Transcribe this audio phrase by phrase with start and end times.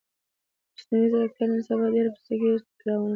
[0.73, 2.51] مصنوعی ځیرکتیا نن سبا ډیره په چټکې
[2.87, 3.09] روانه ده